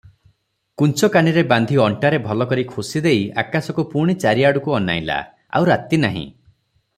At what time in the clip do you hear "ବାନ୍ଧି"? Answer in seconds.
1.51-1.77